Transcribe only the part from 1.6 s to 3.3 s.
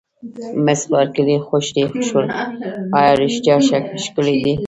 دې شول، ایا